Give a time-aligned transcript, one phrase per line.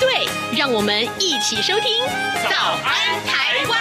[0.00, 2.04] 对，让我们一起收听
[2.48, 3.78] 《早安台湾》。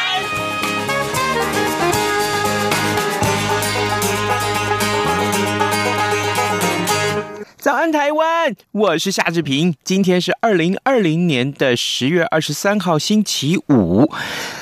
[7.58, 8.56] 早安，台湾！
[8.72, 9.76] 我是夏志平。
[9.84, 14.10] 今天是二零二零年的十月二十三号，星期五。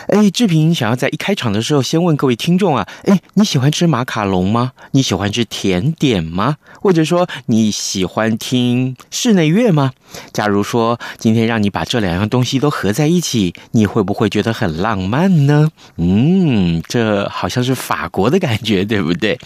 [0.08, 4.74] 哎，志平想要在一开场的时候先问各位听众啊，哎，你喜欢吃马卡龙吗？
[4.92, 6.58] 你喜欢吃甜点吗？
[6.82, 9.94] 或者说你喜欢听室内乐吗？
[10.32, 15.70] 假如说今天让你把这两样东西都合在一起，你会不会觉得很浪漫呢？
[15.98, 19.40] 嗯，这好像是法国的感觉，对不对？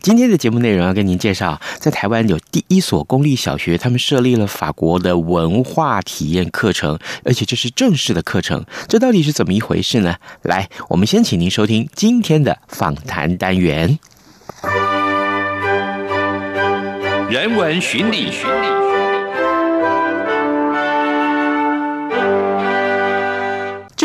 [0.00, 10.16] 今天的节目内容要跟您介绍，在台湾有第一所公立小学，他们设立了法国的文化体验课程，而且这是正式的课程，这到底是怎么一回事呢？
[10.42, 13.98] 来，我们先请您收听今天的访谈单元。
[17.30, 18.77] 人文巡礼，巡礼。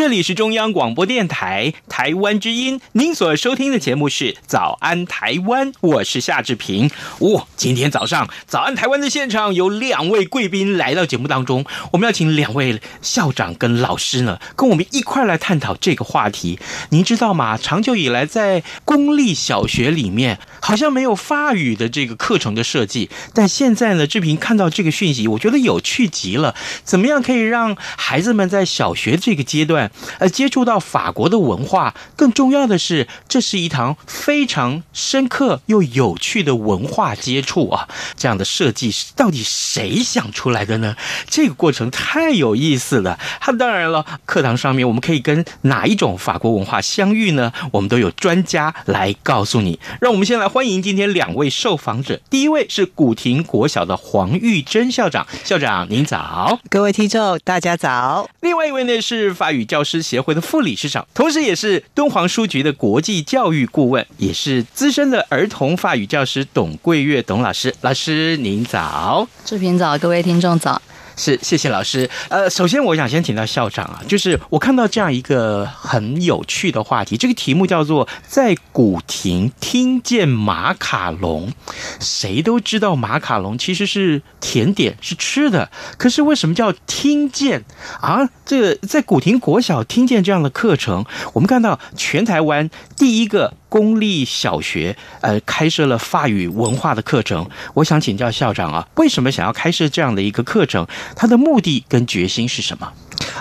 [0.04, 6.90] 这里是中央广播电台台湾之音，您所收听的节目是《早安台湾》，我是夏志平。
[7.20, 16.58] 哦，今天早上《早安台湾》的现场有两位贵宾来到节目当中，我们要请两位校长跟老师呢，跟我们一块来探讨这个话题。
[16.90, 17.56] 您知道吗？
[17.56, 26.54] 长久以来，在公立小学里面，好像没有法语的这个课程的设计，但现在呢，志平看到这个讯息，我觉得有趣极了。
[26.84, 37.88] 怎么样可以让孩子们在小学这个阶段，呃，接触到法国的文化，更重要的是，这是一堂非常深刻又有趣的文化接触啊！
[38.16, 40.96] 这样的设计是到底谁想出来的呢？
[41.28, 43.18] 这个过程太有意思了。
[43.40, 47.52] 它当然了，课堂上面我们可以跟哪一种法国文化相遇呢？
[47.72, 49.78] 我们都有专家来告诉你。
[50.00, 52.20] 让我们先来欢迎今天两位受访者。
[52.30, 58.28] 第一位是古亭国小的黄玉珍校长，校长您早，各位听众大家早。
[58.40, 67.74] 另外一位呢是法语教师协会的副理事长，同时也是敦煌书局的国际教育顾问，也是资深的儿童法语教师董桂月董老师。
[67.82, 70.80] 老师您早，志平早，各位听众早。
[71.16, 72.08] 是，谢谢老师。
[72.28, 81.52] 呃，首先我想先请到校长啊，就是我看到这样一个很有趣的话题，这个题目叫做“在古亭听见马卡龙”。
[82.00, 87.64] 谁都知道马卡龙其实是甜点，是吃的，可是为什么叫听见
[88.00, 88.28] 啊？
[88.44, 93.54] 这个在古亭国小听见这样的课程，我们看到全台湾第一个。
[93.74, 100.86] 公立小学呃开设了法语文化的课程，我想请教校长啊，为什么想要开设这样的一个课程？
[101.16, 102.92] 它的目的跟决心是什么？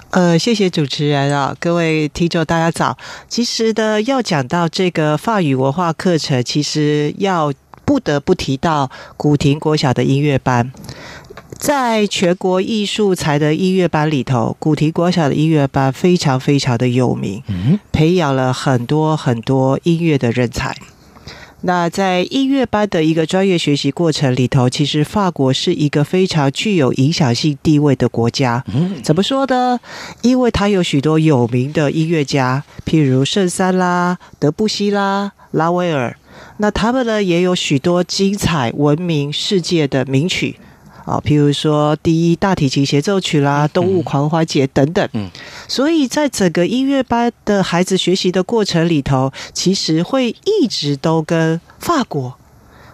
[0.10, 2.98] 呃，谢谢主持人啊，各位听众大家早。
[3.28, 7.54] 其实呢，要讲到这个法语文化课程，其实要
[7.86, 10.72] 不得不提到古亭国小的音乐班。
[11.64, 17.42] 在全国艺术才的音乐班里头，古亭国小的音乐班非常非常的有名，
[17.90, 20.76] 培养了很多很多音乐的人才。
[21.62, 28.66] 那在音乐班的一个专业学习过程里头，其实法国是一个非常具有影响性地位的国家。
[29.02, 29.80] 怎么说呢？
[30.22, 36.18] 因为它有许多有名的音乐家，譬如圣三啦、德布西啦、拉威尔。
[36.58, 40.58] 那他们呢，也有许多精彩闻名世界的名曲。
[41.06, 45.08] 啊，譬如说第一大提琴协奏曲啦，动物狂欢节等等。
[45.14, 45.30] 嗯，
[45.68, 52.36] 所以在整个音乐班的孩子学习的过程里头，其实会一直都跟法国、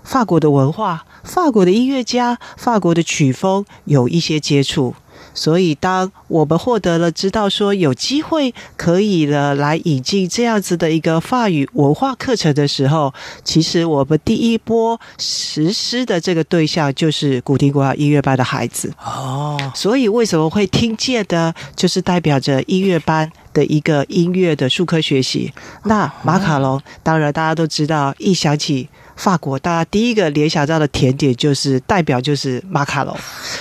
[0.04, 4.96] 法国的文化、法国的音乐家、法国的曲风有一些接触。
[5.34, 19.58] 所以，当我们获得了知道说有机会可以了来引进这样子的一个法语文化课程的时候，其实我们第一波实施的这个对象就是古丁国小音乐班的孩子哦。
[19.74, 25.54] 所以为什么会听见的，就是代表着音乐班的一个音乐的术科学习。
[25.86, 28.90] 那马卡龙，当然大家都知道，一想起。
[29.16, 33.14] 法国，大家第一个联想到的甜点就是代表就是马卡龙，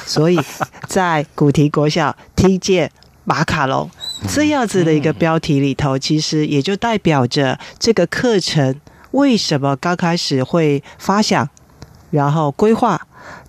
[0.07, 0.39] 所以
[0.89, 2.89] 在古提国小踢毽
[3.25, 3.89] 马卡龙
[4.27, 8.81] 这样子的一个标题里头，其实也就代表着这个课程
[9.11, 11.49] 为什么刚开始会发想，
[12.11, 13.07] 然后规划。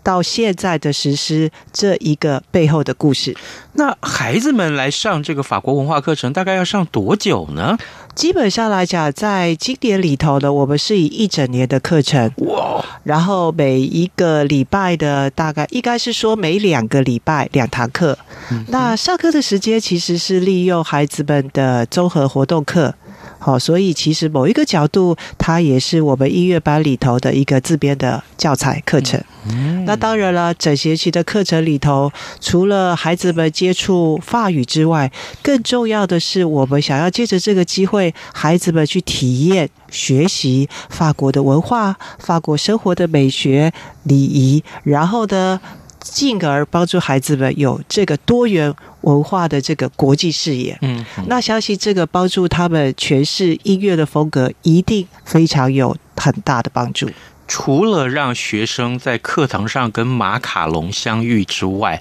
[0.09, 3.37] 到现在的实施这一个背后的故事。
[3.73, 7.77] 那孩子们来上这个法国文化课程，大概要上多久呢？
[8.15, 18.17] 基本上来讲，在今年里头呢，我们是以一整年的课程哇，然后每一个礼拜的大概应该是说每两个礼拜两堂课。
[18.51, 22.95] 嗯、那上课的时间其实是利用孩子们的综合活动课。
[23.39, 29.19] 好，所以其实某一个角度，它也是我们音乐班里头的一个自编的教材课程。
[29.49, 35.09] 嗯，那当然了，整学期的课程里头，除了孩子们接触法语之外，
[35.41, 43.71] 更重要的是，我们想要借着这个机会，孩子们去体验、学习法国的文化、法国生活的美学、
[44.03, 45.59] 礼仪，然后呢，
[46.01, 50.77] 进而帮助孩子们有这个多元文化的这个国际视野。
[50.81, 57.09] 嗯，那相信这个帮助他们诠释音乐的风格，一定非常有很大的帮助。
[57.49, 61.99] 除了让学生在课堂上跟马卡龙相遇之外，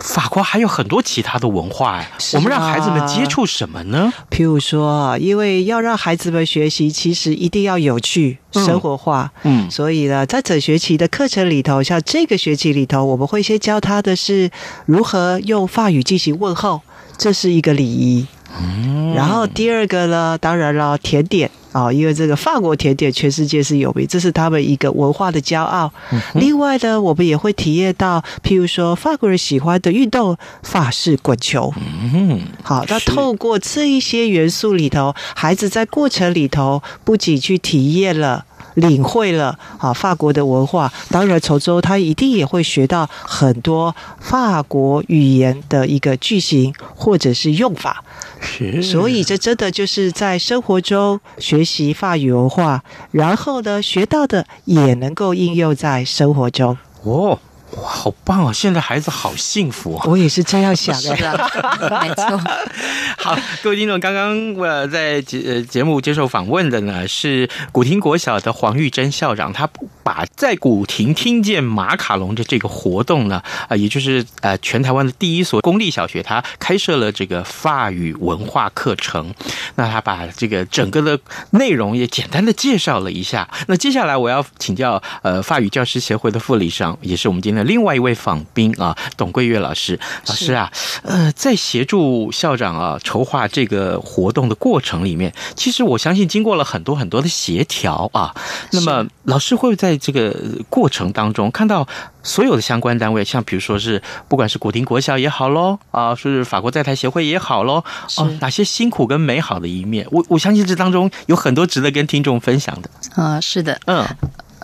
[0.00, 2.10] 法国还有很多其他的文化哎。
[2.34, 4.12] 我们让孩子们接触什么呢？
[4.28, 9.30] 譬如说，因为要让孩子们学习，其实一定要有趣、生活化。
[9.44, 14.50] 嗯，所以呢，在整学期的课程里头，像这个学期里头，我们会先教他的是
[14.84, 16.80] 如何用法语进行问候，
[17.16, 18.26] 这是一个礼仪。
[18.60, 21.50] 嗯，然后第二个呢，当然了，甜点。
[21.72, 25.90] 哦，因为这个法国甜点全世界是有名，这是他们一个文化的骄傲。
[26.10, 31.72] 嗯、另外呢，我们也会体验到，譬如说法国人喜欢的运动法式滚球。
[32.12, 38.44] 嗯，好，那透过这一些元素里头，孩子在过程里头不仅去体验了。
[38.74, 48.02] 领会了啊，法国的文化，当然从中他一定也会学到很多法国语言的一个句型或者是用法。
[48.40, 56.76] 是，所以这真的就是在生活中学习法语文化，然后呢，学到的也能够应用在生活中。
[57.02, 57.38] 哦。
[57.76, 58.52] 哇，好棒哦！
[58.52, 60.04] 现在孩子好幸福啊！
[60.06, 62.40] 我也是这样想的，是啊，没错。
[63.18, 69.68] 好，各位听众，刚刚我在节节目接受访问的呢是古亭国小的黄玉珍校长，他
[70.02, 79.32] 把在古亭听见马卡龙的这个活动呢，啊，也就是呃全台湾的第一所公立小学，他开设了这个法语文化课程。
[79.76, 81.18] 那他把这个整个的
[81.52, 83.48] 内容也简单的介绍了一下。
[83.68, 87.68] 那接下来我要请教呃法语教师协会的副理事长，也是我们今天的。
[87.68, 90.70] 另外一位访宾啊，董桂月老师，老师啊，
[91.02, 98.34] 呃，在协助校长啊筹划这个活动的过程里面，其实我相信经过了很多很多的协调啊。
[98.72, 100.34] 那么，老师会在这个
[100.68, 101.86] 过程当中看到
[102.22, 107.84] 所有的相关单位，像比如说是不管是古亭国小也好喽，啊，是法国在台协会也好喽，
[108.18, 112.90] 哦，哪些辛苦跟美好的一面，我我相信这当中有很多值得跟听众分享的。
[113.22, 114.04] 啊，是的，嗯。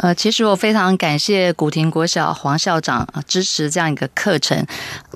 [0.00, 4.64] 呃，其实我非常感谢古亭国小黄校长啊支持这样一个课程。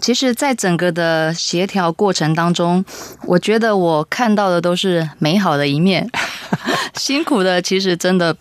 [0.00, 2.84] 其实，在整个的协调过程当中，
[3.24, 6.08] 我觉得我看到的都是美好的一面，
[6.98, 8.36] 辛苦的其实真的。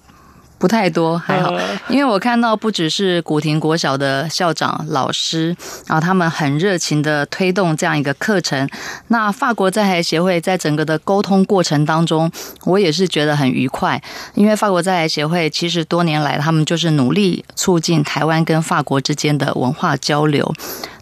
[0.61, 1.51] 不太多，还好，
[1.89, 5.47] 因为我看到不只是古亭国小的校长、老师，
[5.87, 8.69] 然后他们很热情的推动这样一个课程。
[9.07, 12.31] 那法国在台协会在整个的沟通过程当中，
[12.65, 13.99] 我也是觉得很愉快，
[14.35, 20.53] 因为法国在台协会其实多年来他们就是努力促进台湾跟法国之间的文化交流。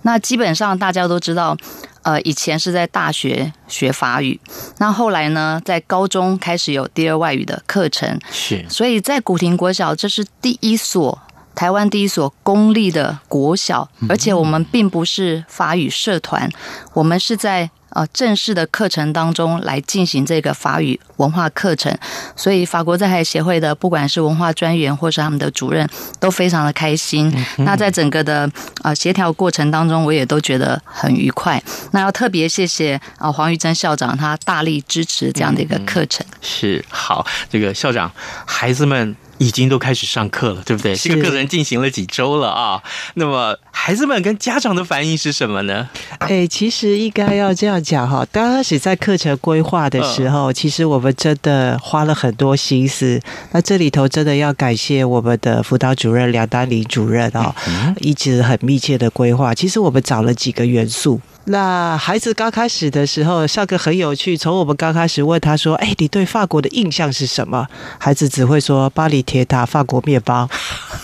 [0.04, 1.58] 那基本上大家都知道。
[2.03, 4.39] 呃，以前是在大学学法语，
[4.77, 11.20] 那后来呢，在高中开始有第二外语的课程，是，所以在古亭国小，这是第一所
[11.53, 16.50] 台湾第一所公立的国小，而且我们并不是法语社团，
[16.94, 17.70] 我们是在。
[17.91, 21.96] 呃，正式的课程当中来进行这个法语文化课程，
[22.36, 25.88] 所以法国在台协会的不管是文化专员或是他们的主任
[26.19, 27.34] 都非常的开心。
[27.58, 28.50] 那在整个的
[28.84, 31.62] 呃协调过程当中，我也都觉得很愉快。
[31.91, 36.25] 那要特别谢谢啊黄玉珍校长，他大力支持这样的一个课程。
[36.41, 38.12] 是，好，这个校长，
[38.46, 39.15] 孩子们。
[39.39, 40.96] 已经都开始上课了，对不对？
[40.96, 42.84] 这个课程进行了几周了啊？
[43.15, 45.89] 那么孩子们跟家长的反应是什么呢？
[46.19, 48.25] 哎，其实应该要这样讲哈。
[48.31, 53.19] 刚开始在课程规划的时候，其实我们真的花了很多心思。
[53.51, 57.55] 那这里头真的要感谢我们的辅导主任梁丹林主任啊，
[58.01, 59.55] 一直很密切的规划。
[59.55, 61.19] 其实我们找了几个元素。
[61.51, 67.65] 那孩子刚开始的时候上课很有趣，从我们刚开始问他说：“哎，你对法国的印象是什么？”
[67.98, 70.48] 孩子只会说：“巴黎铁塔、法国面包。”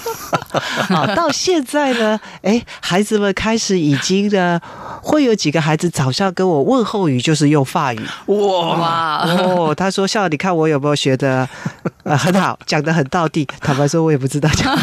[0.89, 4.59] 好， 到现在呢，哎，孩子们开始已经呢，
[5.01, 7.99] 会有几个孩子早上跟我问候语就是用法语。
[8.27, 11.47] 哇哇哦，他说：“笑，你看我有没有学的？”
[12.05, 13.47] 呃，很好，讲的很到地。
[13.59, 14.77] 坦白说，我也不知道讲，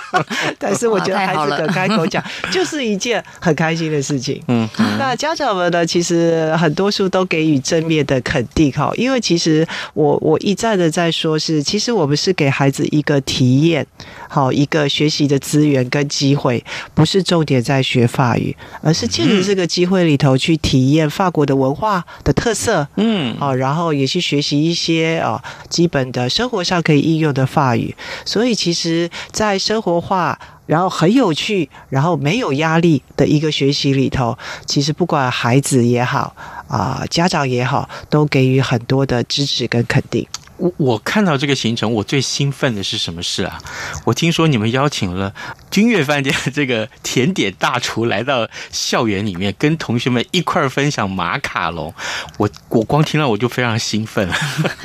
[0.60, 2.22] 但是我觉得孩子肯开口讲，
[2.52, 4.42] 就是一件很开心的事情。
[4.48, 13.86] 嗯，那家长们呢，其实很多书都给予正面的肯定哈，因为其实我我一再的在说是，其实我们是给孩子一个体验，
[14.28, 22.88] 好一个学习的资源跟机会，不是重点在学法语，而是借着这个机会里头去体验法国的文化的特色。
[22.96, 36.34] 嗯，好，然后也去学习一些啊基本的生活上可以应用的法语，所以其实，在生活化，然后很有趣，然后没有压力的一个学习里头，其实不管孩子也好
[36.68, 40.26] 啊，家长也好，都给予很多的支持跟肯定。
[40.58, 43.58] 我我看到这个行程，我最兴奋的是什么事啊？
[44.04, 45.34] 我听说你们邀请了
[45.70, 51.94] 君悦饭店的这个甜点大厨来到校园里面，跟同学们一块儿分享马卡龙。
[52.38, 54.28] 我我光听到我就非常兴奋。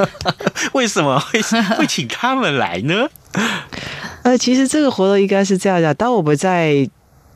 [0.73, 1.41] 为什么会
[1.77, 3.07] 会请他们来呢？
[4.23, 6.87] 呃，其实这个活动应该是这样的：当我们在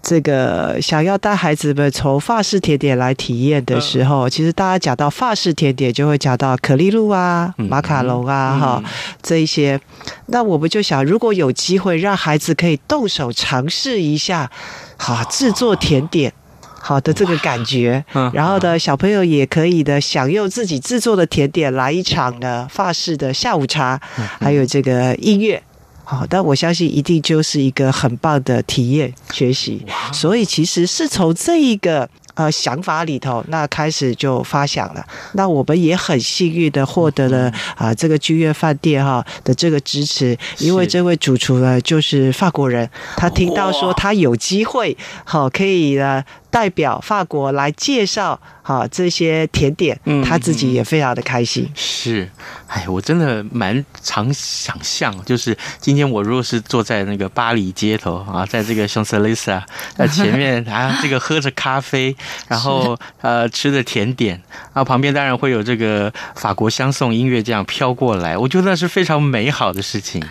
[0.07, 8.83] 这个想要带孩子们从法式甜点来体验的时候，其实大家讲到法式甜点，就会讲到可丽露啊、马卡龙啊、哈
[9.23, 9.81] 这一些。
[10.27, 14.51] 那我们就想，如果有机会让孩子可以动手尝试一下，
[14.95, 16.31] 好制作甜点，
[16.79, 23.99] 好的这个感觉，然后呢，小朋友也可以的享用自己制作的甜点，来一场呢法式的下午茶，
[24.39, 25.63] 还有这个音乐。
[26.05, 29.83] 好，但我相信一定就是一个很棒的体验学习，
[30.13, 35.03] 所以其实是从这一个呃想法里头，那开始就发想了。
[35.33, 46.23] 那我们也很幸运的获得了啊、呃、这个君悦饭店哈的这个支持，因为这位主厨呢就是法国人，他听到说他有机会好可以呢。
[46.55, 51.69] 代表法国来介绍哈这些甜点，他自己也非常的开心。
[51.75, 52.29] 是，
[52.67, 59.61] 哎，我真的蛮常想象，就是今天我如果是坐在那个巴黎街头啊，在这个香榭丽舍
[59.97, 62.15] 在前面啊，这个喝着咖啡，
[62.47, 70.23] 然后呃吃着甜点，啊旁边当然会有这个法国相送音乐这样飘过来，我觉得那是非常美好的事情。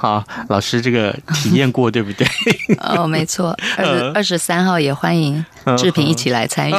[0.00, 2.24] 好，老师这个体验过对不对？
[2.78, 5.44] 哦，没错， 二十二十三号也欢迎
[5.76, 6.72] 志平一起来参与。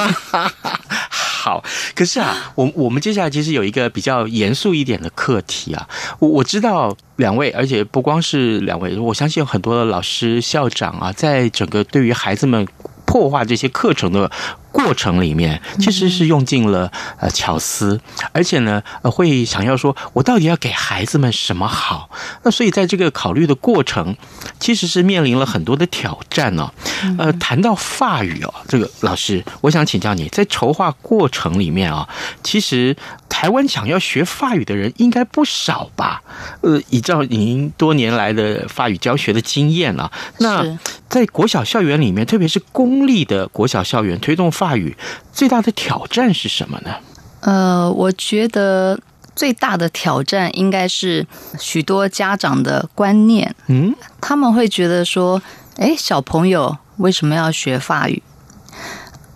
[1.11, 1.61] 好，
[1.93, 5.85] 可是啊，我我们接下来其实有一个比较严肃一点的课题啊。
[6.19, 12.65] 我我知道两位，而且不光是两位，我相信有很多的老师、校长啊，在整个对于孩子们
[13.05, 14.31] 破坏这些课程的
[14.71, 17.99] 过程里面，其实是用尽了呃巧思，
[18.31, 22.09] 而且呢，呃，会想要说，我到底要给孩子们什么好？
[22.43, 24.15] 那所以在这个考虑的过程，
[24.59, 26.71] 其实是面临了很多的挑战呢。
[27.17, 32.07] 呃，谈到法语哦，这个老师，我想请教你，在筹划过程里面啊，
[32.43, 32.95] 其实
[33.27, 36.21] 台湾想要学法语的人应该不少吧？
[36.61, 40.77] 呃，依照您多年来的法语教学的经验啊，那
[41.09, 44.51] 在国小校园里面，特别是公立的国小校园推动。
[44.59, 44.95] 法语
[45.31, 46.91] 最大的挑战是什么呢？
[47.39, 48.99] 呃，我觉得
[49.33, 51.25] 最大的挑战应该是
[51.57, 53.55] 许多家长的观念。
[53.67, 55.41] 嗯，他们会觉得说
[55.79, 58.21] ：“哎，小朋友为什么要学法语？”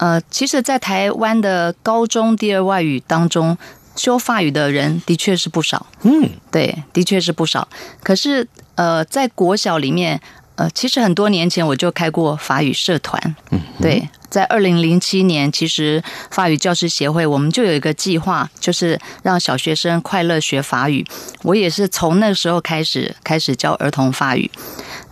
[0.04, 3.58] 呃，其实，在台湾的高中第二外语当中，
[3.96, 5.86] 修法语的人的确是不少。
[6.02, 7.70] 嗯，对，的确是不少。
[8.04, 10.20] 可是，呃，在国小里面，
[10.56, 13.36] 呃，其实很多年前我就开过法语社团。
[13.52, 14.08] 嗯，对。
[14.30, 21.06] 在二零零七年，其实法语教师协会我们就有一个计划，就是让小学生快乐学法语。
[21.44, 24.50] 我也是从那个时候开始开始教儿童法语。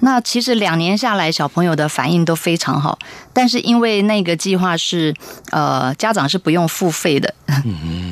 [0.02, 3.00] 那其实两年下来，小朋友的反应都非常好。
[3.34, 5.16] 但是因为那个计划是
[5.52, 7.34] 呃家长是不用付费的，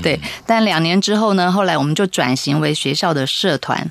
[0.01, 0.19] 对。
[0.45, 3.85] 但两年之后呢，后来我们就转型为学校的社团。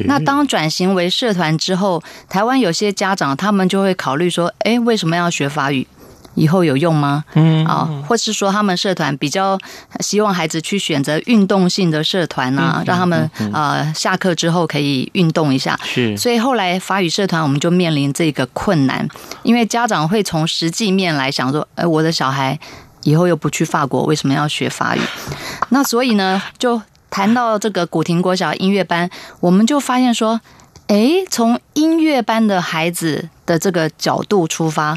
[0.00, 5.86] 那当转型为社团之后，台湾有些家长他们就会考虑说：哎，为什么要学法语？
[6.34, 7.24] 以后有用吗？
[7.34, 9.58] 嗯啊，或是说他们社团比较
[10.00, 15.78] 希望孩子去选择运动性的社团啊，让他们呃下课之后可以运动一下。
[15.84, 19.06] 是，所以后来法语社团我们就面临这个困难，
[19.42, 22.58] 因为家长会从实际面来想说，哎，我的小孩
[23.02, 25.00] 以后又不去法国，为什么要学法语？
[25.70, 29.10] 那所以呢，就谈到这个古亭国小音乐班，
[29.40, 30.40] 我们就发现说，
[30.86, 34.96] 哎，从音乐班的孩子的这个角度出发。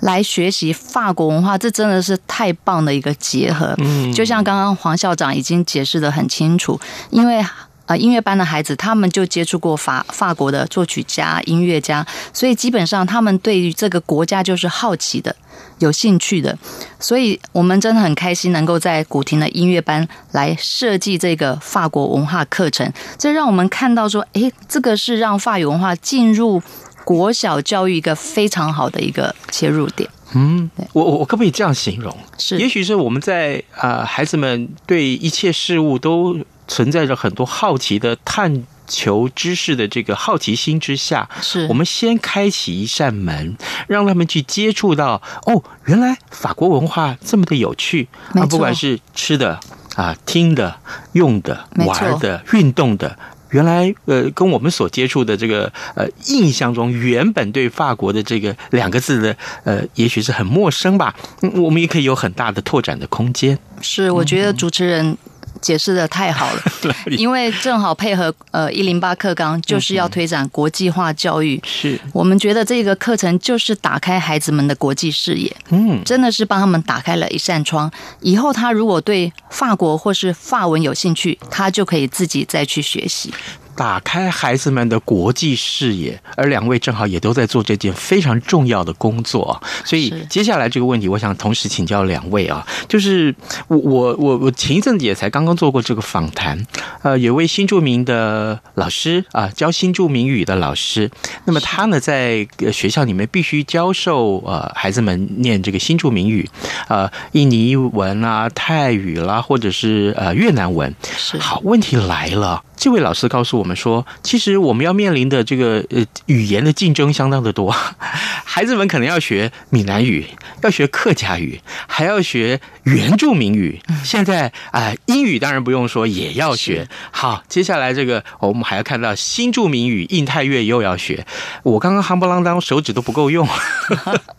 [0.00, 3.74] 来学习法国文化，这真的是太棒的一个结合。
[3.78, 7.44] 嗯，就像刚刚黄校长已经解释的很清楚，因为
[7.86, 15.34] 啊，音乐班的孩子，他们就接触过法法国的作曲家、音乐家，所以基本上他们对于这个国家就是好奇的、
[15.78, 16.56] 有兴趣的。
[17.00, 26.62] 所以我们真的很开心能够在古亭的音乐班来设计这个法国文化课程，这让我们看到说，诶，这个是让法语文化进入
[27.08, 30.08] 国小教育一个非常好的一个切入点。
[30.34, 32.14] 嗯，我我可不可以这样形容？
[32.36, 36.38] 是，也许是我们在啊、呃，孩子们对一切事物都。
[36.70, 48.44] 存在着很多好奇的探求知识的这个好奇心之下，是我们先开启一扇门，让他们去接触到哦，原来法国文化这么的有趣啊！
[48.44, 49.58] 不管是吃的
[49.96, 50.78] 啊、听的、
[51.12, 53.18] 用的、玩的、运动的，
[53.50, 61.14] 原来呃，跟我们所接触的这个呃印象中，原本对法国的这个两个字的呃，也许是很陌生吧。
[61.42, 63.58] 嗯，我们也可以有很大的拓展的空间。
[63.80, 65.16] 是，我觉得主持人。
[65.60, 66.62] 解释的太好了，
[67.16, 71.60] 因为正好配合呃一零八课纲，就是要推展国际化教育。
[71.64, 77.90] 是，我们觉得这个课程就是打开孩子们的国际视野，嗯，真的是帮他们打开了一扇窗。
[78.20, 83.32] 以后他如果对法国或是法文有兴趣，他就可以自己再去学习。
[83.78, 93.32] 打开孩子们的国际视野，而两位正好也都在做这件非常重要的工作啊，所以接下来这个问题，我想同时请教两位啊，就是
[93.68, 96.66] 我我我我前一阵子也才刚刚做过这个访谈，
[97.02, 101.08] 呃，有位新著名的老师啊，教新著名语的老师，
[101.44, 106.50] 那么他呢在学校里面必须教授呃孩子们念这个新著名语，
[106.88, 111.38] 呃，印尼文啊、泰语啦，或者是呃越南文，是。
[111.38, 112.64] 好，问题来了。
[112.76, 117.70] 这位老师告诉我们说，其实我们要面临的这个呃语言的竞争相当的多，
[118.44, 120.24] 孩子们可能要学闽南语，
[120.62, 122.60] 要学客家语，还要学
[122.94, 123.80] 原住民语。
[124.04, 126.88] 现在啊、呃，英语当然不用说，也要学。
[127.10, 131.26] 好，接下来这个我们还要看到新住民语、印太越又要学。
[131.64, 133.46] 我刚刚夯不啷当，手指都不够用。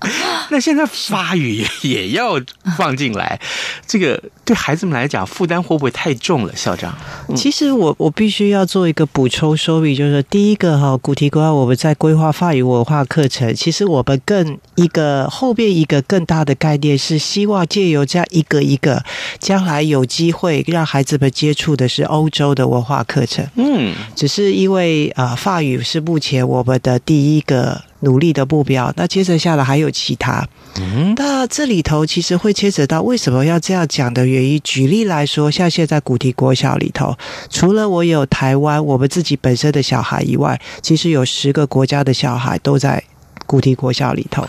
[0.50, 2.39] 那现在法语也要
[2.77, 3.39] 放进来，
[3.86, 6.56] 这个对孩子们来讲负担会不会太重了？
[6.56, 6.96] 校长，
[7.36, 8.29] 其实我我必。
[8.29, 19.04] 须要做一个补充说明，就是第一个哈，古提国小我们在规划法语文化课程，其实我们更一个后边一个更大的概念是希望借由这样一个一个，
[19.39, 23.45] 将来有机会让孩子们接触的是欧洲的文化课程。
[23.56, 27.82] 嗯，只是因为啊，法语是目前我们的第一个。
[28.02, 30.47] 努力的目标，那接着下来还有其他。
[30.80, 34.58] 嗯，那这里头其实会牵扯到为什么要这样讲的原因。
[34.63, 37.13] 举例来说，像现在古迪国小里头，
[37.49, 43.04] 除了我有台湾我们自己本身的小孩以外，其实有十个国家的小孩都在。
[43.45, 44.47] 古迪国小里头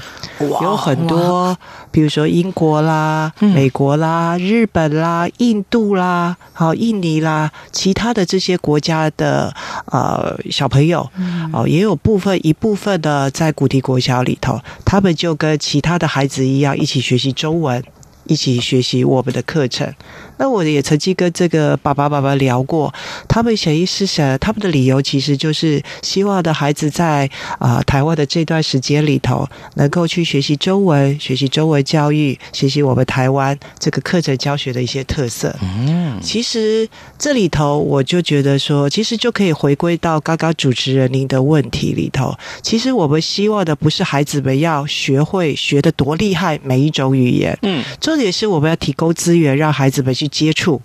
[0.61, 1.57] 有很多，
[1.91, 9.55] 比如说英国啦、美国啦、日本啦、印度啦、好印尼啦，其他的这些国家的
[9.87, 11.09] 呃小朋友
[11.53, 17.83] 哦，也有部分一部分的在古迪国小里头，他们就跟其他的孩子一样，一起学习中文。
[18.25, 19.93] 一起学习我们的课程。
[20.39, 22.93] 那我也曾经跟这个爸爸爸爸聊过，
[23.29, 27.29] 他们潜意识想，他们的理由其实就是希望的孩子在
[27.59, 35.55] 啊、呃、台湾的这段时间里头，能够去学习中文，学习中文教育，学习我们台湾这个课程教学的一些特色。
[35.61, 42.35] 嗯，其实这里头我就觉得说，其实就可以回归到刚刚主持人您的问题里头。
[42.63, 47.85] 其实我们希望的不是孩子们要学会学的多厉害每一种语言，嗯，
[48.19, 50.81] 也是我们要提供资源，让孩子们去接触。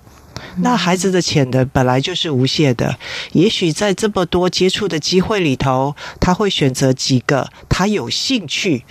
[0.57, 2.97] 那孩子的潜能本来就是无限的，
[3.31, 8.83] 也许在这么多接触的机会里头，他会选择几个他有兴趣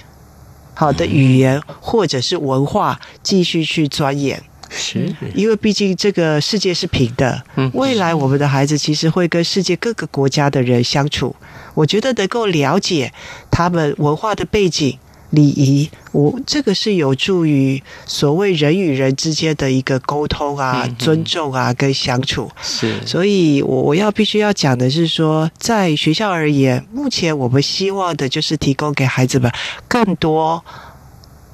[0.72, 4.42] 好的语言或者是文化，继续去钻研。
[4.70, 7.44] 是，因为毕竟这个世界是平的，
[7.74, 11.36] 未来我们的孩子其实会跟世界各个国家的人相处。
[11.74, 13.12] 我觉得能够了解
[13.50, 14.98] 他们文化的背景。
[15.34, 22.50] 礼仪，我这个是有助于所谓人与人之间的一个沟通啊、尊重啊跟相处。
[22.62, 29.50] 是，所以我我要必须要讲的是说，在学校而言，目前我们希望的就是提供给孩子们
[29.88, 30.64] 更多、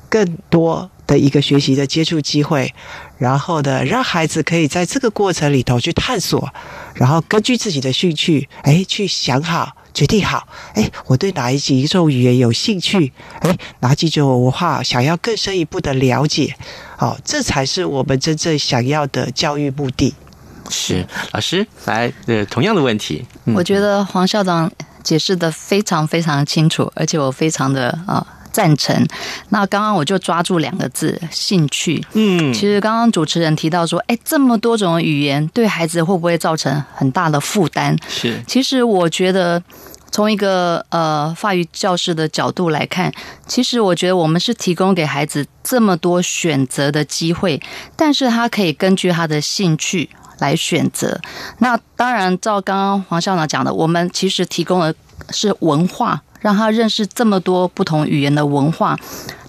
[0.09, 2.73] 更多的一个学习的接触机会，
[3.19, 6.49] 然后呢，让孩子可以在这个过程里头去探索，
[6.95, 9.75] 然后根据自己的兴趣，哎，去想好。
[9.93, 13.13] 决定好，哎，我对哪一几种语言有兴趣？
[13.41, 16.55] 哎，哪几种文化想要更深一步的了解？
[16.97, 20.15] 好，这才是我们真正想要的教育目的。
[20.71, 24.71] 是，老师来，呃，同样的问题，我觉得黄校长
[25.03, 29.07] 解释的非常非常清楚，而且我非常的啊赞成。
[29.51, 32.05] 那刚刚我就抓住两个字：兴趣。
[32.13, 37.97] 嗯，其实刚刚主持人提到说，哎，这么多种语言对孩子会不会造成很大的负担？
[38.09, 38.43] 是。
[38.47, 39.63] 其实我觉得，
[40.11, 43.13] 从一个呃法语教师的角度来看，
[43.47, 47.61] 其实我觉得我们是提供给孩子这么多选择的机会，
[47.97, 51.21] 但是他可以根据他的兴趣来选择。
[51.59, 54.95] 那当然，照刚刚黄校长讲的，我们其实提供的
[55.31, 56.21] 是文化。
[56.41, 58.97] 让他认识这么多不同语言的文化，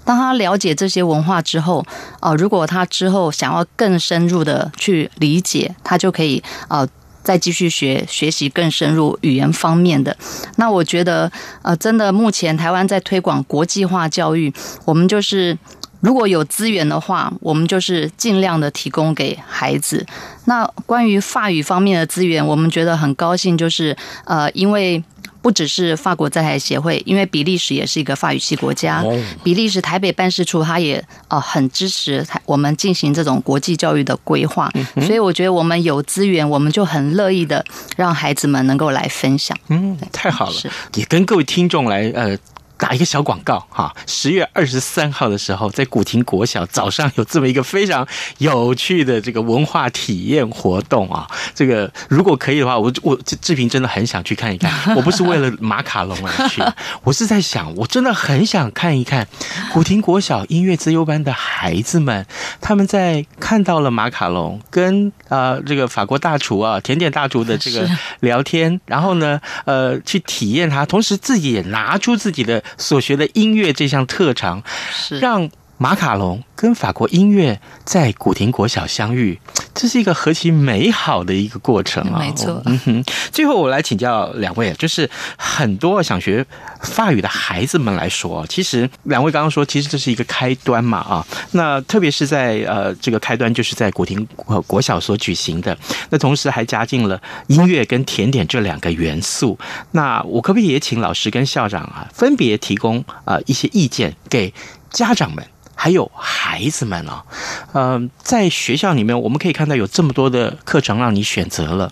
[0.04, 1.86] 当他了解这些文化之后，
[2.20, 6.88] 啊，如果他之后想要更深入的去理解，他就可以啊
[7.24, 10.16] 再继续学学习更深入语言方面的。
[10.58, 14.52] 那我觉得，呃，真的目前台湾在推广国际化教育，
[14.84, 15.58] 我们就是
[16.00, 20.06] 如果有资源的话，我们就是尽量的提供给孩子。
[20.46, 25.02] 那关于法语方面的资源，我们觉得很高兴，就是呃，因为。
[25.42, 29.04] 不只是法国在台协会，因为比利时也是一个法语系国家，
[29.44, 37.66] 比利时台北办事处他也呃很支持我们进行这种国际教育的规划，所以我觉得我们有资源，我们就很乐意的
[37.98, 39.58] 让孩子们能够来分享。
[39.70, 40.56] 嗯，太好了，
[40.96, 42.38] 也跟各位听众来呃。
[42.82, 48.08] 打一个小广告哈，十月二十三号的时候，在古亭国小早上有这么一个非常
[48.40, 51.28] 有趣的这个文化体验活动啊。
[51.54, 54.72] 这个如果可以的话，我我志平真的很想去看一看。
[54.98, 56.64] 我不是为了马卡龙而去，
[57.04, 59.28] 我是在想，我真的很想看一看
[59.72, 62.26] 古亭国小音乐资优班的孩子们，
[62.60, 67.88] 他们在看到了马卡龙跟呃这个法国大厨啊甜点大厨的这个
[68.22, 72.64] 聊天，然后呢呃去体验它，同时自己也拿出自己的。
[72.78, 75.20] 所学的音乐这项特长，是。
[75.20, 75.50] 让
[75.82, 79.40] 马卡龙跟法国音乐在古亭国小相遇，
[79.74, 82.20] 这是一个何其美好的一个过程啊！
[82.20, 82.62] 没错。
[82.68, 86.46] 嗯哼，最后我来请教两位，就是很多想学
[86.82, 91.26] 法语的孩子们来说，其实两位刚刚说，其实这是一个开端嘛啊。
[91.54, 94.24] 那特别是在呃这个开端，就是在古亭
[94.68, 95.76] 国小所举行的，
[96.12, 99.58] 那同时还加进了音乐跟甜点这两个元素。
[99.94, 104.54] 那我可不可以也请老师跟校长啊，分别提供呃一些意见给
[104.92, 105.44] 家长们？
[105.76, 107.26] 还有孩子们啊，
[107.74, 111.92] 嗯，在学校里面，我们可以看到有这么多的课程让你选择了，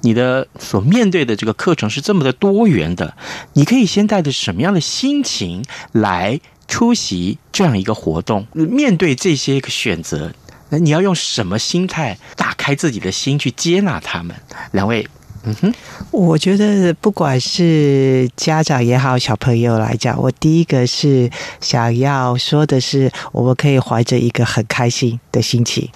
[0.00, 3.14] 你的所面对的这个课程是这么的多元的，
[3.52, 8.46] 你可以先带着什么样的心情来出席这样一个活动？
[8.52, 10.32] 面对这些个选择，
[10.70, 14.34] 那你要用什么心态打开自己的心去接纳他们？
[14.72, 15.06] 两位。
[15.48, 15.72] 嗯哼，
[16.10, 21.30] 我觉得不管是家长也好，小朋友来讲，我第一个是
[21.60, 25.88] 想要说的是，我们可以怀着一个很开心的心情，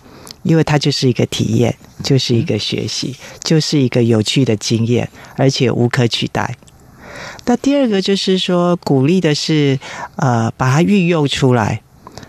[0.44, 6.56] 因为它就是一个体验，就是一个学习，就是一个有趣的经验，而且无可取代。
[7.46, 9.80] 那第二个就是说，鼓励的是，
[10.14, 11.82] 呃，把它运用出来，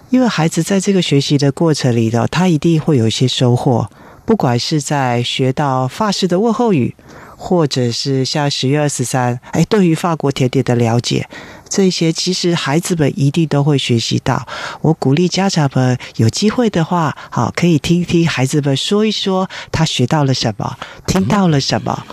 [0.09, 3.87] 因为孩子在这个学习的过程里头，他一定会有一些收获。
[4.31, 6.95] 不管是在学到法式的问候语，
[7.35, 11.27] 或者是像十月二十三，哎，对于法国甜点的了解，
[11.67, 14.47] 这些其实孩子们一定都会学习到。
[14.79, 22.05] 我鼓励家长们有机会的话，好，可以听听孩子们说一说他学到了什么，听到了什么，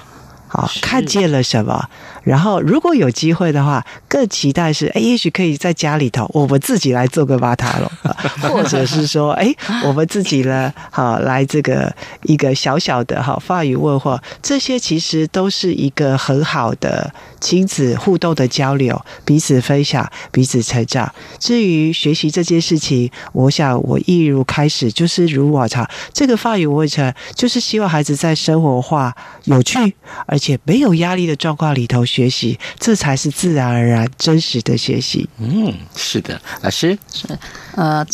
[0.49, 1.89] 好，看见了什么。
[2.25, 7.91] 然后，如果有机会的话，更期待是，哎，也许可以在家里头，我们自己来做个巴塔龙，
[8.51, 21.13] 或者是说，哎，我们自己呢，好来这个一个小小的哈法语问候，这些其实都是一个很好的亲子互动的交流，彼此分享，彼此成长。
[21.39, 29.95] 至于学习这件事情，我想我一如开始，就是如往常，这个法语问成，就是希望孩子在生活化、有趣，
[30.27, 35.29] 而且没有压力的状况里头学习，这才是自然而然、真实的学习。
[35.39, 37.27] 嗯，是的，老师是
[37.75, 38.05] 呃，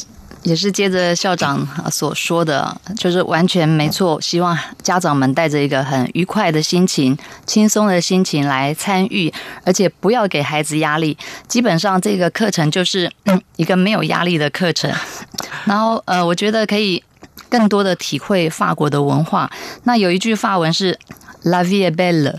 [0.44, 4.20] 也是接着校长所说的，就是完全没错。
[4.20, 9.32] 希望家长们带着一个很愉快的心情、轻松的心情来参与，
[9.64, 11.16] 而且不要给孩子压力。
[11.48, 13.10] 基本上，这个课程就是
[13.56, 14.92] 一个没有压力的课程。
[15.64, 17.02] 然后，呃，我觉得可以
[17.48, 19.50] 更多的体会法国的文化。
[19.84, 20.98] 那有一句法文是。
[21.44, 22.34] La vie est belle，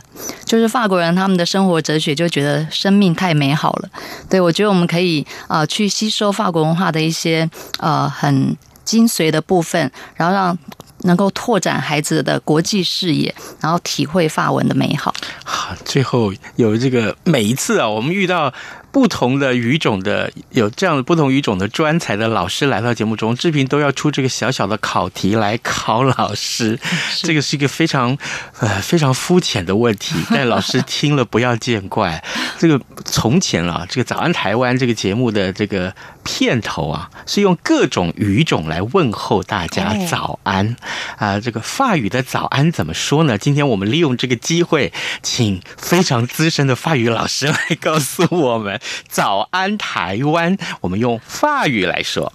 [0.46, 3.90] 就是法国人他们的生活哲学就觉得生命太美好了。
[4.28, 7.48] 对，我觉得我们可以啊、去吸收法国文化的一些
[7.80, 10.58] 呃很精髓的部分，然后让
[11.04, 15.14] 能够拓展孩子的国际视野，然后体会法文的美好。
[15.44, 18.52] 好，最后有这个每一次啊，我们遇到。
[18.96, 26.80] 不同的语种的有这样的不同语种的专才的老师来到节目中，志平都要出这个小小的考题来考老师。
[27.18, 28.18] 这个是一个非常
[28.62, 32.24] 呃非常肤浅的问题，但老师听了不要见怪。
[32.58, 35.94] 这个从前啊，这个早安台湾这个节目的这个
[36.26, 40.76] 片头啊，是用各种语种来问候大家早安
[41.18, 41.40] 啊。
[41.40, 43.38] 这个法语的早安怎么说呢？
[43.38, 52.34] 今天我们利用这个机会，请非常资深的法语老师来告诉我们早安台湾，我们用法语来说。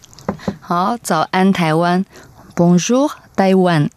[0.61, 2.07] 好，早安台湾
[2.55, 3.89] ，Bonjour 台湾。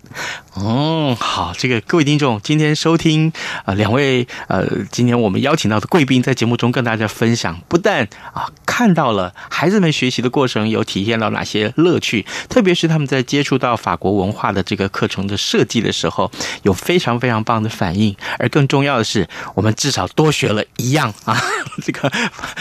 [0.56, 3.28] 嗯，好，这个各位听众，今天收听
[3.66, 21.36] 啊、呃，两位呃，今天我们邀请到的贵宾在节目中跟大家分享，不但啊看到了孩子们学习的过程有体验到哪些乐趣，特别是他们在接触到法国文化的这个课程的设计的时候，有非常非常棒的反应，而更重要的是，我们至少多学了一样啊，
[21.84, 22.10] 这个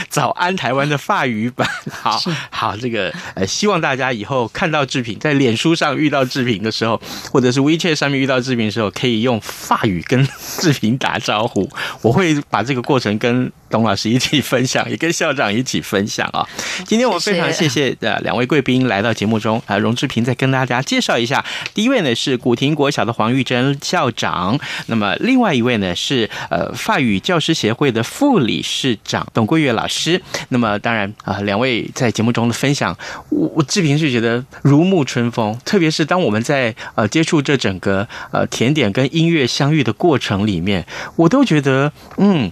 [0.09, 2.19] 早安台湾的法语版，好
[2.51, 10.27] 好，这个呃，希望大家以后看到制品在脸书上遇到制品的时候，或者是 WeChat 上面遇到志平的时候，可以用法语跟
[10.59, 11.69] 志平打招呼。
[12.03, 16.47] 我会把这个过程跟董老师一起分享，也跟校长一起分享啊。
[16.85, 21.45] 今天我非常谢谢呃两位贵宾来到节目中啊，荣志平再跟大家介绍一下。
[21.73, 30.21] 第一位呢是古亭国小的黄玉珍校长，那么另外一位呢是呃法语教师协会的副理事长董桂月老师。
[30.51, 32.95] 那么当然啊，两位在节目中的分享，
[33.31, 37.53] 我我志平是觉得如沐春风，特别是当我们在在呃接触这。
[37.63, 42.51] 整个呃甜点跟音乐相遇的过程里面，我都觉得嗯。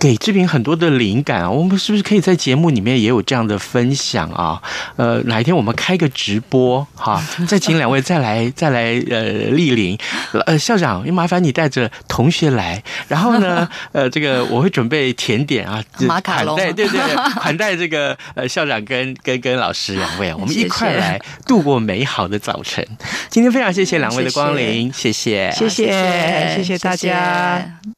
[0.00, 1.50] 给志平很多的灵感啊！
[1.50, 4.62] 我们是不是可以在节目里面也有这样的分享啊？
[4.96, 9.98] 呃，哪一天我们开个直播哈， 再请两位再来再来呃莅临。
[10.46, 17.00] 呃，校长，麻烦你带着同学来，然后呢， 呃，这个我会准备甜点啊，马卡龙，对对对，
[17.40, 22.86] 款待这个呃校长跟跟跟老师两位，我们一块来度过美好的早晨。
[23.28, 27.97] 今天非常谢谢两位的光临，谢谢，谢谢，谢谢大家。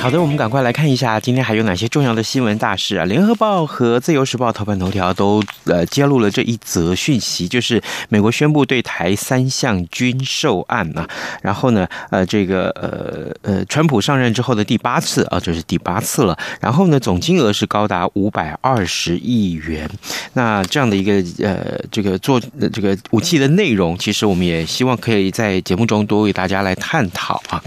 [0.00, 3.06] 好的，我们赶快来看一下今天还有哪些重要的新闻大事啊！
[3.06, 11.08] 联合报和自由时报头版头条都呃揭露了这一则讯息，就是美国宣布对台三项军售案啊，
[11.40, 19.88] 然后呢，呃，这个呃呃，川普上任之后的第八次啊，这是第八次了，然后呢，总金额是高达五百二十亿元。
[20.34, 22.38] 那这样的一个呃，这个做
[22.70, 27.62] 这个武器的内容，其实我们也希望可以在节目中多为大家来探讨啊，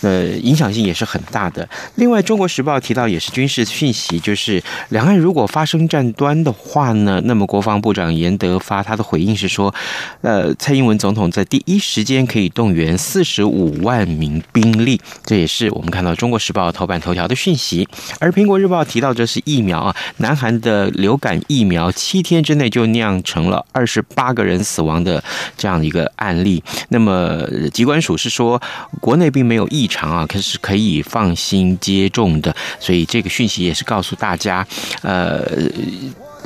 [0.00, 1.68] 呃，影响性也是很大的。
[1.96, 9.74] 另外，《中国时报》提到也是军事讯息，就是两岸如果发生战端的话呢，那么国防部长严德发他的回应是说，
[10.22, 17.88] 呃，蔡英文总统在第一时间可以动员四十五万名兵力，这也是我们看到《中国时报》头版头条的讯息。
[18.20, 25.22] 而《苹果日报》提到这是疫苗啊，南韩的流感疫苗七天之内就酿成了二十八个人死亡的
[25.56, 26.62] 这样一个案例。
[26.88, 28.60] 那么疾管署是说，
[29.00, 32.54] 国内并没有异常啊，可是可以放心接种的。
[32.78, 34.66] 所以这个讯息也是告诉大家，
[35.02, 35.42] 呃，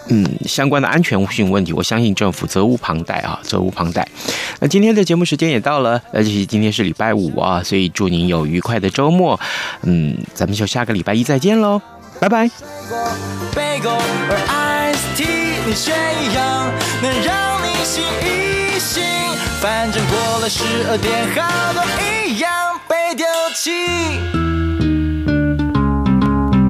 [0.08, 4.06] 嗯，相关的安全性问题，我相信政府责无旁贷啊，责无旁贷。
[4.58, 9.38] 那今天的节目时间也到了，而且今天是礼拜五啊，所以祝您有愉快的周末。
[9.82, 11.80] 嗯，咱们就下个礼拜一再见喽，
[12.18, 12.50] 拜拜。
[19.60, 22.09] 反正过了十二点，好多一
[22.40, 24.49] 样被丢弃。